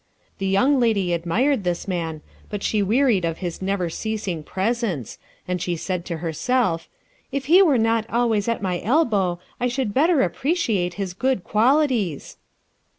The 0.39 0.47
Young 0.47 0.79
Lady 0.79 1.13
admired 1.13 1.63
this 1.63 1.87
man 1.87 2.21
but 2.49 2.63
she 2.63 2.81
Wearied 2.81 3.23
of 3.23 3.37
his 3.37 3.61
never 3.61 3.87
ceasing 3.87 4.41
Presence, 4.41 5.19
and 5.47 5.61
she 5.61 5.75
Said 5.75 6.05
to 6.05 6.17
Herself, 6.25 6.89
"If 7.31 7.45
he 7.45 7.61
were 7.61 7.77
not 7.77 8.09
Always 8.09 8.47
at 8.47 8.63
my 8.63 8.79
Elbow 8.81 9.39
I 9.59 9.67
should 9.67 9.93
Better 9.93 10.23
Appreciate 10.23 10.95
his 10.95 11.13
Good 11.13 11.43
Qualities." 11.43 12.37